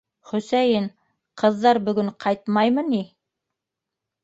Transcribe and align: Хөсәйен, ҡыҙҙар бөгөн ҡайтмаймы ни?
Хөсәйен, 0.27 0.87
ҡыҙҙар 1.43 1.81
бөгөн 1.91 2.11
ҡайтмаймы 2.27 2.87
ни? 2.91 3.05